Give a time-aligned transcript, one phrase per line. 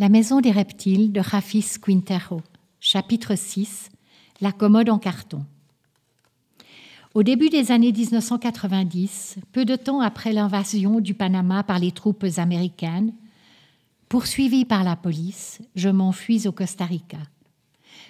[0.00, 2.40] La maison des reptiles de Rafis Quintero,
[2.78, 3.90] chapitre 6
[4.40, 5.44] La commode en carton.
[7.14, 12.26] Au début des années 1990, peu de temps après l'invasion du Panama par les troupes
[12.36, 13.12] américaines,
[14.08, 17.18] poursuivi par la police, je m'enfuis au Costa Rica.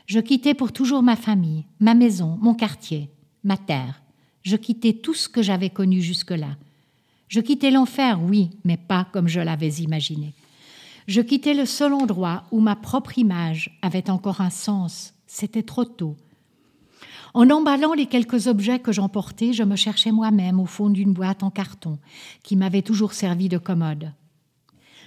[0.04, 3.08] Je quittais pour toujours ma famille, ma maison, mon quartier,
[3.44, 4.02] ma terre.
[4.42, 6.58] Je quittais tout ce que j'avais connu jusque-là.
[7.28, 10.34] Je quittais l'enfer, oui, mais pas comme je l'avais imaginé.
[11.08, 15.14] Je quittais le seul endroit où ma propre image avait encore un sens.
[15.26, 16.16] C'était trop tôt.
[17.32, 21.42] En emballant les quelques objets que j'emportais, je me cherchais moi-même au fond d'une boîte
[21.42, 21.98] en carton
[22.42, 24.12] qui m'avait toujours servi de commode.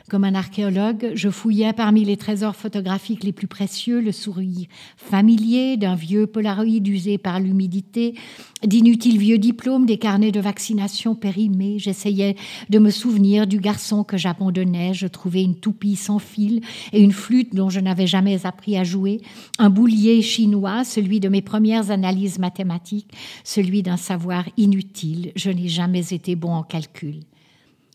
[0.10, 5.78] Comme un archéologue, je fouillais parmi les trésors photographiques les plus précieux le sourire familier
[5.78, 8.16] d'un vieux polaroïde usé par l'humidité,
[8.64, 11.80] d'inutiles vieux diplômes, des carnets de vaccination périmés.
[11.80, 12.36] J'essayais
[12.70, 14.94] de me souvenir du garçon que j'abandonnais.
[14.94, 16.62] Je trouvais une toupie sans fil
[16.94, 19.22] et une flûte dont je n'avais jamais appris à jouer,
[19.60, 23.12] un boulier chinois, celui de mes premières analyses mathématiques,
[23.44, 25.32] celui d'un savoir inutile.
[25.36, 27.20] Je n'ai jamais été bon en calcul.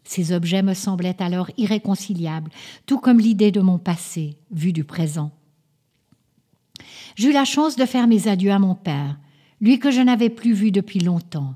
[0.07, 2.51] Ces objets me semblaient alors irréconciliables,
[2.87, 5.33] tout comme l'idée de mon passé, vu du présent.
[7.17, 9.19] J'eus la chance de faire mes adieux à mon père,
[9.61, 11.55] lui que je n'avais plus vu depuis longtemps.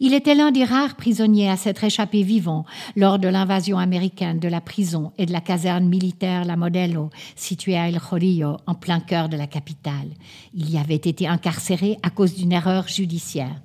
[0.00, 2.64] Il était l'un des rares prisonniers à s'être échappé vivant
[2.96, 7.76] lors de l'invasion américaine de la prison et de la caserne militaire La Modelo, située
[7.76, 10.10] à El Jorillo, en plein cœur de la capitale.
[10.54, 13.60] Il y avait été incarcéré à cause d'une erreur judiciaire.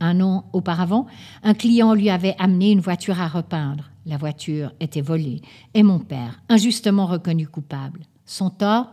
[0.00, 1.06] Un an auparavant,
[1.42, 3.90] un client lui avait amené une voiture à repeindre.
[4.04, 5.40] La voiture était volée
[5.74, 8.00] et mon père, injustement reconnu coupable.
[8.24, 8.88] Son tort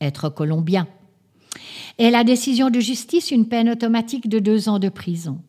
[0.00, 0.86] Être colombien.
[1.98, 5.40] Et la décision de justice, une peine automatique de deux ans de prison.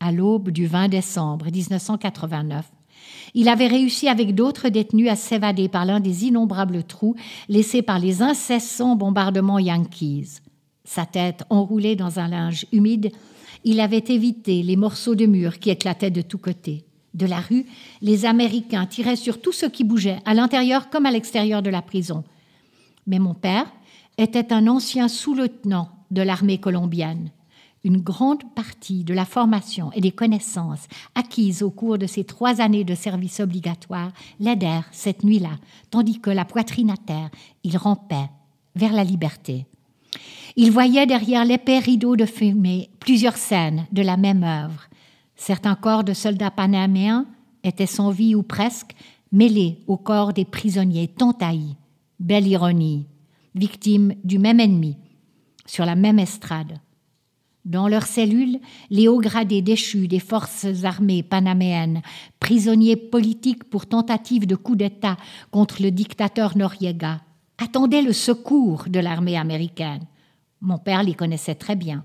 [0.00, 2.66] À l'aube du 20 décembre 1989,
[3.34, 7.16] il avait réussi avec d'autres détenus à s'évader par l'un des innombrables trous
[7.48, 10.40] laissés par les incessants bombardements yankees.
[10.84, 13.10] Sa tête enroulée dans un linge humide
[13.66, 16.84] il avait évité les morceaux de mur qui éclataient de tous côtés.
[17.14, 17.66] De la rue,
[18.00, 21.82] les Américains tiraient sur tout ce qui bougeait, à l'intérieur comme à l'extérieur de la
[21.82, 22.22] prison.
[23.08, 23.66] Mais mon père
[24.18, 27.32] était un ancien sous-lieutenant de l'armée colombienne.
[27.82, 32.60] Une grande partie de la formation et des connaissances acquises au cours de ces trois
[32.60, 35.58] années de service obligatoire l'aidèrent cette nuit-là,
[35.90, 37.30] tandis que la poitrine à terre,
[37.64, 38.30] il rampait
[38.76, 39.66] vers la liberté.
[40.58, 44.88] Il voyait derrière l'épais rideau de fumée plusieurs scènes de la même œuvre.
[45.36, 47.26] Certains corps de soldats panaméens
[47.62, 48.94] étaient sans vie ou presque,
[49.32, 51.76] mêlés au corps des prisonniers tant haïs.
[52.20, 53.04] Belle ironie,
[53.54, 54.96] victimes du même ennemi,
[55.66, 56.80] sur la même estrade.
[57.66, 62.00] Dans leurs cellules, les hauts gradés déchus des forces armées panaméennes,
[62.40, 65.18] prisonniers politiques pour tentative de coup d'État
[65.50, 67.20] contre le dictateur Noriega,
[67.58, 70.06] attendaient le secours de l'armée américaine.
[70.60, 72.04] Mon père les connaissait très bien.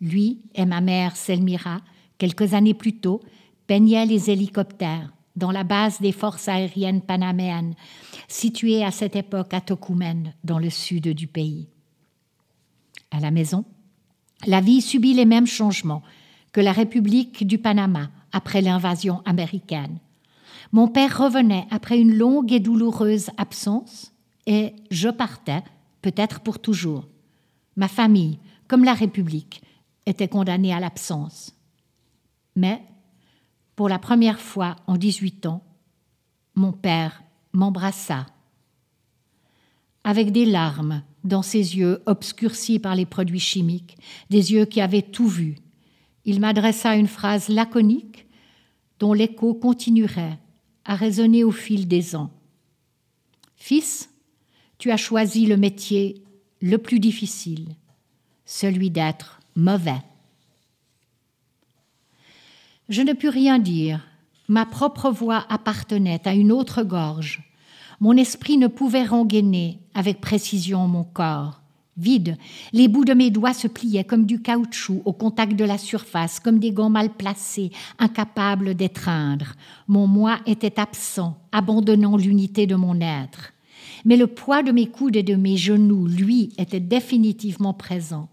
[0.00, 1.80] Lui et ma mère Selmira,
[2.18, 3.20] quelques années plus tôt,
[3.66, 7.74] peignaient les hélicoptères dans la base des forces aériennes panaméennes,
[8.28, 11.68] située à cette époque à Tocumen, dans le sud du pays.
[13.10, 13.64] À la maison,
[14.46, 16.02] la vie subit les mêmes changements
[16.52, 19.98] que la République du Panama après l'invasion américaine.
[20.72, 24.12] Mon père revenait après une longue et douloureuse absence
[24.46, 25.62] et je partais,
[26.00, 27.06] peut-être pour toujours.
[27.76, 28.38] Ma famille,
[28.68, 29.62] comme la République,
[30.06, 31.54] était condamnée à l'absence.
[32.56, 32.82] Mais,
[33.76, 35.62] pour la première fois en 18 ans,
[36.54, 37.22] mon père
[37.52, 38.26] m'embrassa.
[40.04, 43.96] Avec des larmes dans ses yeux obscurcis par les produits chimiques,
[44.30, 45.56] des yeux qui avaient tout vu,
[46.24, 48.26] il m'adressa une phrase laconique
[48.98, 50.38] dont l'écho continuerait
[50.84, 52.30] à résonner au fil des ans.
[53.56, 54.10] Fils,
[54.78, 56.21] tu as choisi le métier
[56.62, 57.74] le plus difficile,
[58.46, 60.00] celui d'être mauvais.
[62.88, 64.00] Je ne pus rien dire.
[64.48, 67.42] Ma propre voix appartenait à une autre gorge.
[68.00, 71.60] Mon esprit ne pouvait rengainer avec précision mon corps.
[71.96, 72.36] Vide,
[72.72, 76.40] les bouts de mes doigts se pliaient comme du caoutchouc au contact de la surface,
[76.40, 79.54] comme des gants mal placés, incapables d'étreindre.
[79.88, 83.52] Mon moi était absent, abandonnant l'unité de mon être
[84.04, 88.28] mais le poids de mes coudes et de mes genoux, lui, était définitivement présent.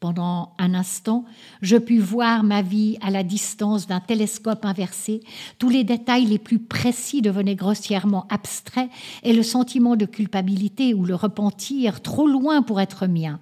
[0.00, 1.26] Pendant un instant,
[1.60, 5.20] je pus voir ma vie à la distance d'un télescope inversé.
[5.58, 8.88] Tous les détails les plus précis devenaient grossièrement abstraits
[9.22, 13.40] et le sentiment de culpabilité ou le repentir trop loin pour être mien.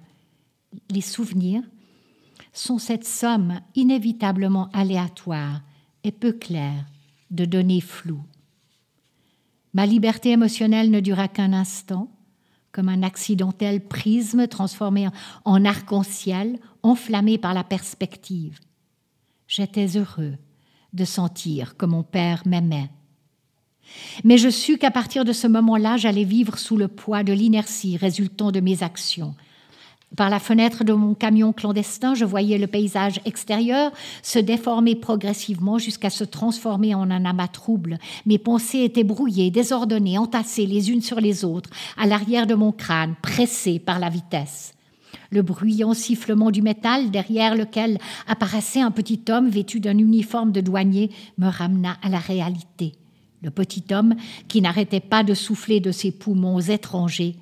[0.89, 1.63] Les souvenirs
[2.51, 5.61] sont cette somme inévitablement aléatoire
[6.03, 6.85] et peu claire
[7.31, 8.23] de données floues.
[9.73, 12.09] Ma liberté émotionnelle ne dura qu'un instant,
[12.71, 15.07] comme un accidentel prisme transformé
[15.45, 18.59] en arc-en-ciel, enflammé par la perspective.
[19.47, 20.35] J'étais heureux
[20.93, 22.89] de sentir que mon père m'aimait.
[24.23, 27.97] Mais je sus qu'à partir de ce moment-là, j'allais vivre sous le poids de l'inertie
[27.97, 29.35] résultant de mes actions,
[30.15, 33.91] par la fenêtre de mon camion clandestin, je voyais le paysage extérieur
[34.23, 37.99] se déformer progressivement jusqu'à se transformer en un amas trouble.
[38.25, 42.71] Mes pensées étaient brouillées, désordonnées, entassées les unes sur les autres, à l'arrière de mon
[42.71, 44.73] crâne, pressées par la vitesse.
[45.31, 50.61] Le bruyant sifflement du métal derrière lequel apparaissait un petit homme vêtu d'un uniforme de
[50.61, 52.93] douanier me ramena à la réalité.
[53.43, 54.15] Le petit homme,
[54.47, 57.35] qui n'arrêtait pas de souffler de ses poumons étrangers,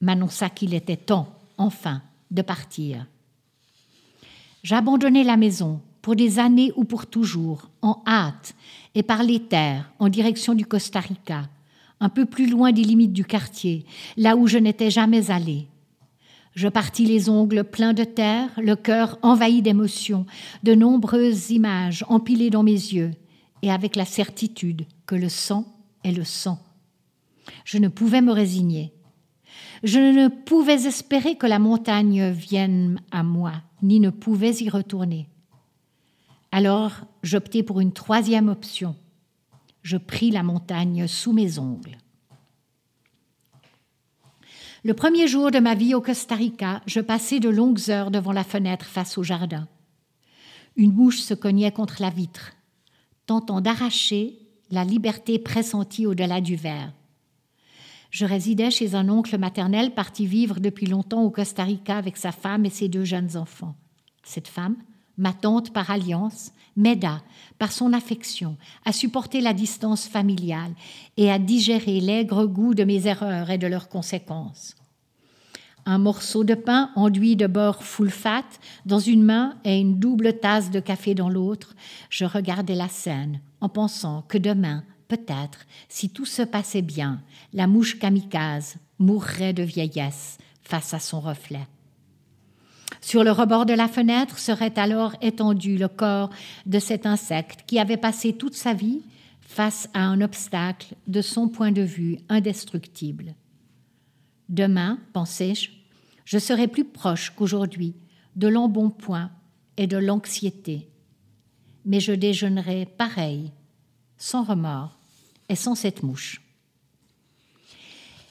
[0.00, 3.06] m'annonça qu'il était temps enfin de partir.
[4.62, 8.54] J'abandonnai la maison pour des années ou pour toujours, en hâte,
[8.94, 11.48] et par les terres, en direction du Costa Rica,
[12.00, 13.84] un peu plus loin des limites du quartier,
[14.16, 15.66] là où je n'étais jamais allé.
[16.54, 20.26] Je partis les ongles pleins de terre, le cœur envahi d'émotions,
[20.62, 23.12] de nombreuses images empilées dans mes yeux,
[23.62, 25.64] et avec la certitude que le sang
[26.04, 26.58] est le sang.
[27.64, 28.92] Je ne pouvais me résigner.
[29.82, 33.52] Je ne pouvais espérer que la montagne vienne à moi,
[33.82, 35.28] ni ne pouvais y retourner.
[36.52, 38.96] Alors j'optai pour une troisième option.
[39.82, 41.98] Je pris la montagne sous mes ongles.
[44.84, 48.32] Le premier jour de ma vie au Costa Rica, je passai de longues heures devant
[48.32, 49.66] la fenêtre face au jardin.
[50.76, 52.52] Une mouche se cognait contre la vitre,
[53.26, 54.38] tentant d'arracher
[54.70, 56.92] la liberté pressentie au-delà du verre.
[58.10, 62.32] Je résidais chez un oncle maternel parti vivre depuis longtemps au Costa Rica avec sa
[62.32, 63.74] femme et ses deux jeunes enfants.
[64.22, 64.76] Cette femme,
[65.18, 67.22] ma tante par alliance, m'aida,
[67.58, 70.72] par son affection, à supporter la distance familiale
[71.16, 74.74] et à digérer l'aigre goût de mes erreurs et de leurs conséquences.
[75.84, 78.44] Un morceau de pain enduit de beurre full fat
[78.84, 81.74] dans une main et une double tasse de café dans l'autre,
[82.10, 87.22] je regardais la scène en pensant que demain, Peut-être, si tout se passait bien,
[87.54, 91.66] la mouche kamikaze mourrait de vieillesse face à son reflet.
[93.00, 96.30] Sur le rebord de la fenêtre serait alors étendu le corps
[96.66, 99.02] de cet insecte qui avait passé toute sa vie
[99.40, 103.34] face à un obstacle de son point de vue indestructible.
[104.48, 105.70] Demain, pensais-je,
[106.24, 107.94] je serai plus proche qu'aujourd'hui
[108.36, 109.30] de l'embonpoint
[109.78, 110.90] et de l'anxiété,
[111.86, 113.52] mais je déjeunerai pareil,
[114.18, 114.97] sans remords,
[115.48, 116.40] et sans cette mouche.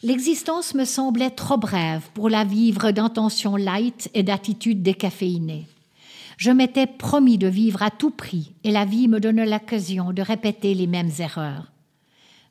[0.03, 5.65] L'existence me semblait trop brève pour la vivre d'intentions light et d'attitudes décaféinées.
[6.37, 10.21] Je m'étais promis de vivre à tout prix et la vie me donnait l'occasion de
[10.21, 11.71] répéter les mêmes erreurs.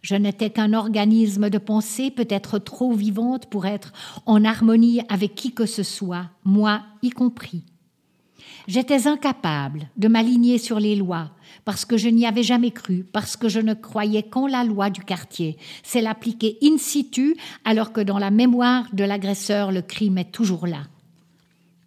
[0.03, 3.93] Je n'étais qu'un organisme de pensée peut-être trop vivante pour être
[4.27, 7.63] en harmonie avec qui que ce soit, moi y compris.
[8.67, 11.31] J'étais incapable de m'aligner sur les lois,
[11.65, 14.91] parce que je n'y avais jamais cru, parce que je ne croyais qu'en la loi
[14.91, 20.19] du quartier, c'est l'appliquer in situ, alors que dans la mémoire de l'agresseur, le crime
[20.19, 20.83] est toujours là.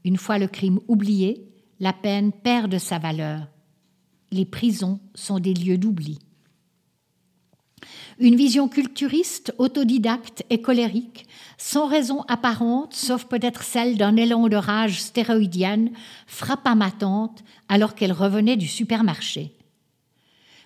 [0.03, 1.45] Une fois le crime oublié,
[1.79, 3.47] la peine perd de sa valeur.
[4.31, 6.19] Les prisons sont des lieux d'oubli.
[8.19, 11.27] Une vision culturiste, autodidacte et colérique,
[11.57, 15.91] sans raison apparente, sauf peut-être celle d'un élan de rage stéroïdienne,
[16.27, 19.55] frappa ma tante alors qu'elle revenait du supermarché.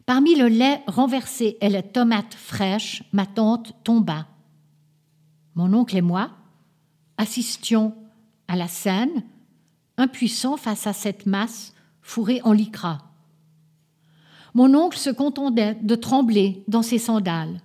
[0.05, 4.27] Parmi le lait renversé et les tomates fraîches, ma tante tomba.
[5.55, 6.31] Mon oncle et moi
[7.17, 7.95] assistions
[8.47, 9.23] à la scène,
[9.97, 13.12] impuissants face à cette masse fourrée en lycra.
[14.53, 17.61] Mon oncle se contentait de trembler dans ses sandales.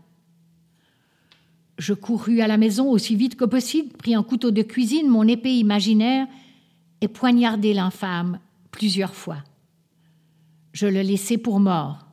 [1.76, 5.28] Je courus à la maison aussi vite que possible, pris un couteau de cuisine, mon
[5.28, 6.26] épée imaginaire,
[7.00, 8.40] et poignardai l'infâme
[8.70, 9.44] plusieurs fois.
[10.72, 12.06] Je le laissai pour mort.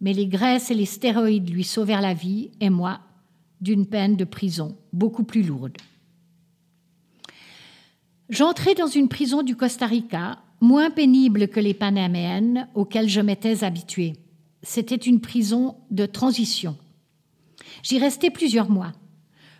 [0.00, 3.00] Mais les graisses et les stéroïdes lui sauvèrent la vie, et moi,
[3.60, 5.76] d'une peine de prison beaucoup plus lourde.
[8.28, 13.64] J'entrai dans une prison du Costa Rica moins pénible que les panaméennes auxquelles je m'étais
[13.64, 14.14] habituée.
[14.62, 16.76] C'était une prison de transition.
[17.82, 18.92] J'y restais plusieurs mois.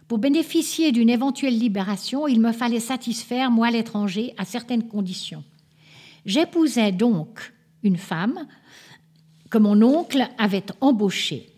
[0.09, 5.45] Pour bénéficier d'une éventuelle libération, il me fallait satisfaire, moi l'étranger, à certaines conditions.
[6.25, 8.47] J'épousais donc une femme
[9.51, 11.49] que mon oncle avait embauchée.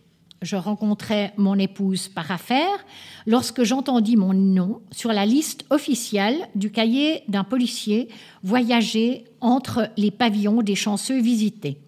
[0.40, 2.84] Je rencontrais mon épouse par affaire
[3.26, 8.08] lorsque j'entendis mon nom sur la liste officielle du cahier d'un policier
[8.44, 11.78] voyager entre les pavillons des chanceux visités.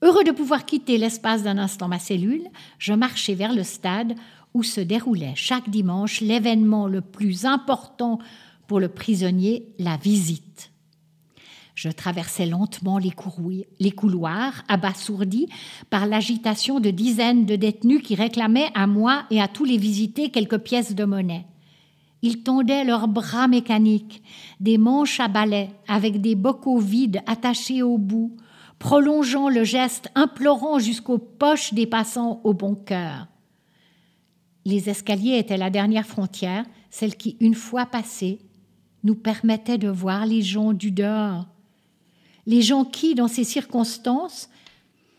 [0.00, 4.14] Heureux de pouvoir quitter l'espace d'un instant ma cellule, je marchai vers le stade
[4.54, 8.18] où se déroulait chaque dimanche l'événement le plus important
[8.66, 10.70] pour le prisonnier, la visite.
[11.76, 13.10] Je traversais lentement les,
[13.90, 15.46] couloirs, abasourdi
[15.90, 20.30] par l'agitation de dizaines de détenus qui réclamaient à moi et à tous les visités
[20.30, 21.44] quelques pièces de monnaie.
[22.22, 24.22] Ils tendaient leurs bras mécaniques,
[24.58, 28.34] des manches à balai avec des bocaux vides attachés au bout,
[28.78, 33.28] prolongeant le geste implorant jusqu'aux poches des passants au bon cœur.
[34.64, 38.38] Les escaliers étaient la dernière frontière, celle qui, une fois passée,
[39.04, 41.46] nous permettait de voir les gens du dehors.
[42.46, 44.48] Les gens qui, dans ces circonstances,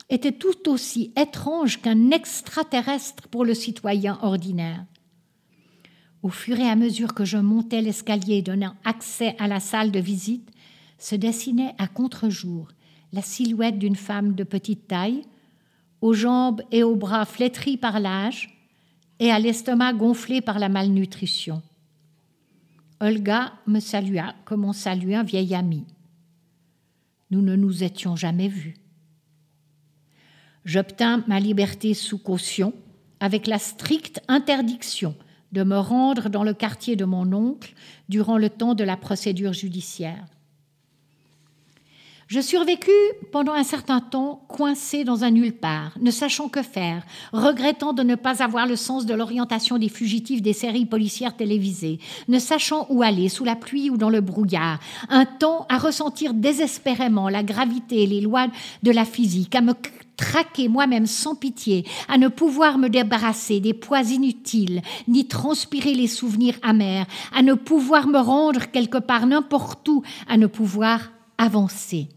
[0.09, 4.85] étaient tout aussi étranges qu'un extraterrestre pour le citoyen ordinaire.
[6.23, 9.99] Au fur et à mesure que je montais l'escalier donnant accès à la salle de
[9.99, 10.49] visite,
[10.97, 12.69] se dessinait à contre-jour
[13.13, 15.23] la silhouette d'une femme de petite taille,
[16.01, 18.57] aux jambes et aux bras flétris par l'âge
[19.19, 21.61] et à l'estomac gonflé par la malnutrition.
[22.99, 25.85] Olga me salua comme on salue un vieil ami.
[27.31, 28.75] Nous ne nous étions jamais vus.
[30.65, 32.73] J'obtins ma liberté sous caution
[33.19, 35.15] avec la stricte interdiction
[35.51, 37.73] de me rendre dans le quartier de mon oncle
[38.09, 40.25] durant le temps de la procédure judiciaire.
[42.27, 42.91] Je survécus
[43.31, 48.03] pendant un certain temps coincé dans un nulle part, ne sachant que faire, regrettant de
[48.03, 52.85] ne pas avoir le sens de l'orientation des fugitifs des séries policières télévisées, ne sachant
[52.89, 57.43] où aller, sous la pluie ou dans le brouillard, un temps à ressentir désespérément la
[57.43, 58.47] gravité et les lois
[58.83, 59.71] de la physique, à me
[60.17, 66.07] traquer moi-même sans pitié, à ne pouvoir me débarrasser des poids inutiles, ni transpirer les
[66.07, 72.09] souvenirs amers, à ne pouvoir me rendre quelque part n'importe où, à ne pouvoir avancer.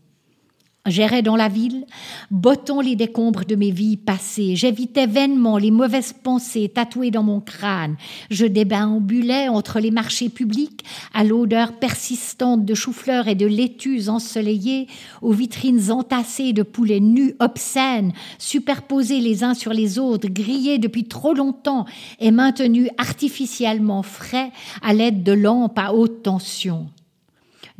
[0.90, 1.86] J'errais dans la ville,
[2.32, 4.56] bottant les décombres de mes vies passées.
[4.56, 7.96] J'évitais vainement les mauvaises pensées tatouées dans mon crâne.
[8.28, 14.88] Je déambulais entre les marchés publics, à l'odeur persistante de chou-fleurs et de laitues ensoleillées,
[15.22, 21.04] aux vitrines entassées de poulets nus obscènes, superposés les uns sur les autres, grillés depuis
[21.04, 21.86] trop longtemps
[22.18, 24.50] et maintenus artificiellement frais
[24.82, 26.88] à l'aide de lampes à haute tension.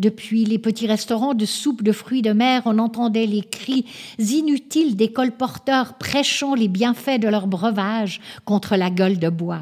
[0.00, 3.84] Depuis les petits restaurants de soupe de fruits de mer, on entendait les cris
[4.18, 9.60] inutiles des colporteurs prêchant les bienfaits de leur breuvage contre la gueule de bois.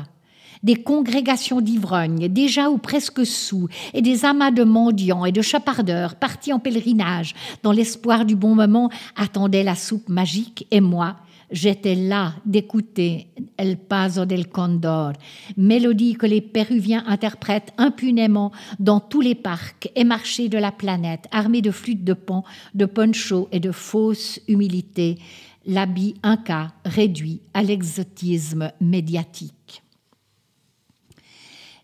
[0.62, 6.14] Des congrégations d'ivrognes, déjà ou presque sous, et des amas de mendiants et de chapardeurs
[6.14, 11.16] partis en pèlerinage, dans l'espoir du bon moment, attendaient la soupe magique, et moi,
[11.50, 15.14] J'étais là d'écouter El Paso del Condor,
[15.56, 21.26] mélodie que les Péruviens interprètent impunément dans tous les parcs et marchés de la planète,
[21.30, 25.18] armés de flûtes de pan, de poncho et de fausse humilité,
[25.64, 29.82] l'habit inca réduit à l'exotisme médiatique.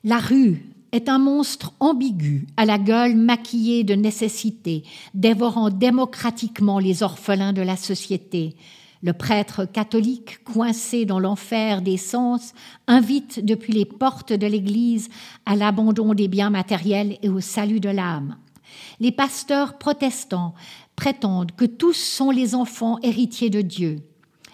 [0.02, 7.02] La rue est un monstre ambigu, à la gueule maquillée de nécessité, dévorant démocratiquement les
[7.02, 8.54] orphelins de la société,
[9.04, 12.54] le prêtre catholique, coincé dans l'enfer des sens,
[12.86, 15.10] invite depuis les portes de l'Église
[15.44, 18.38] à l'abandon des biens matériels et au salut de l'âme.
[19.00, 20.54] Les pasteurs protestants
[20.96, 23.96] prétendent que tous sont les enfants héritiers de Dieu.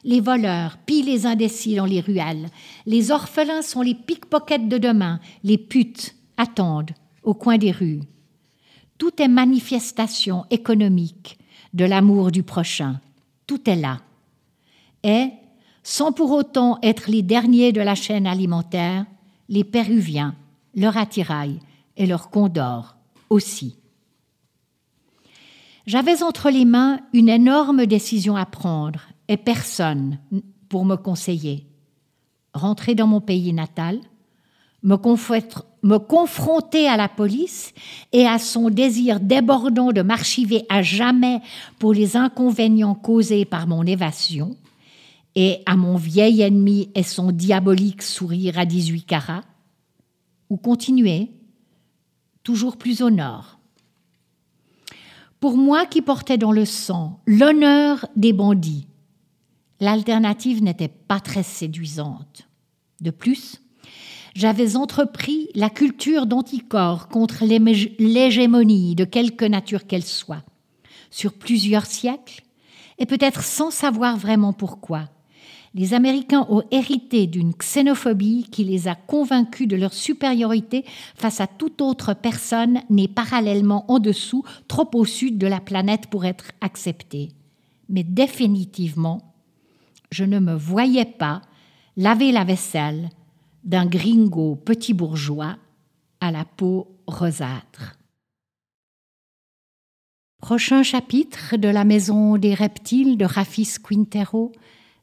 [0.02, 2.48] Les voleurs pillent les indécis dans les ruelles.
[2.86, 5.20] Les orphelins sont les pickpockets de demain.
[5.44, 6.90] Les putes attendent
[7.22, 8.00] au coin des rues.
[8.98, 11.38] Tout est manifestation économique
[11.72, 13.00] de l'amour du prochain.
[13.46, 14.00] Tout est là
[15.02, 15.30] et,
[15.82, 19.06] sans pour autant être les derniers de la chaîne alimentaire,
[19.48, 20.34] les Péruviens,
[20.74, 21.58] leur attirail
[21.96, 22.96] et leur condor
[23.28, 23.76] aussi.
[25.86, 30.18] J'avais entre les mains une énorme décision à prendre et personne
[30.68, 31.66] pour me conseiller.
[32.52, 33.98] Rentrer dans mon pays natal,
[34.82, 34.96] me,
[35.82, 37.72] me confronter à la police
[38.12, 41.40] et à son désir débordant de m'archiver à jamais
[41.78, 44.56] pour les inconvénients causés par mon évasion,
[45.34, 49.44] et à mon vieil ennemi et son diabolique sourire à 18 carats,
[50.48, 51.30] ou continuer
[52.42, 53.58] toujours plus au nord.
[55.38, 58.88] Pour moi qui portais dans le sang l'honneur des bandits,
[59.78, 62.48] l'alternative n'était pas très séduisante.
[63.00, 63.62] De plus,
[64.34, 70.44] j'avais entrepris la culture d'anticorps contre l'hégémonie de quelque nature qu'elle soit,
[71.10, 72.42] sur plusieurs siècles,
[72.98, 75.08] et peut-être sans savoir vraiment pourquoi
[75.74, 80.84] les Américains ont hérité d'une xénophobie qui les a convaincus de leur supériorité
[81.14, 86.08] face à toute autre personne née parallèlement en dessous, trop au sud de la planète
[86.08, 87.28] pour être acceptée.
[87.88, 89.34] Mais définitivement,
[90.10, 91.42] je ne me voyais pas
[91.96, 93.10] laver la vaisselle
[93.62, 95.56] d'un gringo petit bourgeois
[96.20, 97.96] à la peau rosâtre.
[100.40, 104.52] Prochain chapitre de La Maison des Reptiles de Rafis Quintero,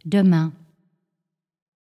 [0.07, 0.51] demain.